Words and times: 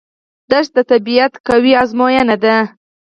دښته 0.49 0.81
د 0.85 0.87
طبیعت 0.91 1.33
قوي 1.47 1.73
ازموینه 1.83 2.35
ده. 2.43 2.57